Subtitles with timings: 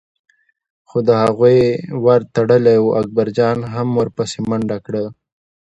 [0.87, 1.59] خو د هغوی
[2.05, 5.03] ور تړلی و، اکبرجان هم ور پسې منډه کړه.